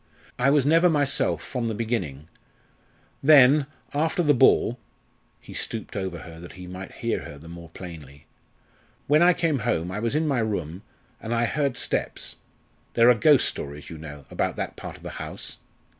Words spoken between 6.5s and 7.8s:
he might hear her the more